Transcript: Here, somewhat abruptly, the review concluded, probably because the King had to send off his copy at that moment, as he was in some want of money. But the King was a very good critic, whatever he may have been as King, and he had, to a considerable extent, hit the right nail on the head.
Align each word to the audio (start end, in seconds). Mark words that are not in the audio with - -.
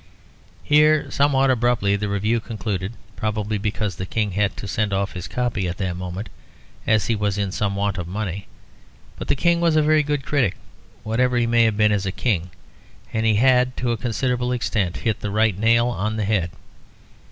Here, 0.63 1.11
somewhat 1.11 1.51
abruptly, 1.51 1.95
the 1.95 2.09
review 2.09 2.39
concluded, 2.39 2.93
probably 3.15 3.59
because 3.59 3.97
the 3.97 4.05
King 4.07 4.31
had 4.31 4.57
to 4.57 4.67
send 4.67 4.93
off 4.93 5.13
his 5.13 5.27
copy 5.27 5.67
at 5.67 5.77
that 5.77 5.95
moment, 5.95 6.29
as 6.87 7.05
he 7.05 7.13
was 7.13 7.37
in 7.37 7.51
some 7.51 7.75
want 7.75 7.99
of 7.99 8.07
money. 8.07 8.47
But 9.17 9.27
the 9.27 9.35
King 9.35 9.61
was 9.61 9.75
a 9.75 9.83
very 9.83 10.01
good 10.01 10.25
critic, 10.25 10.55
whatever 11.03 11.37
he 11.37 11.45
may 11.45 11.65
have 11.65 11.77
been 11.77 11.91
as 11.91 12.07
King, 12.15 12.49
and 13.13 13.27
he 13.27 13.35
had, 13.35 13.77
to 13.77 13.91
a 13.91 13.97
considerable 13.97 14.51
extent, 14.51 14.97
hit 14.97 15.19
the 15.19 15.29
right 15.29 15.55
nail 15.55 15.85
on 15.89 16.15
the 16.17 16.25
head. 16.25 16.49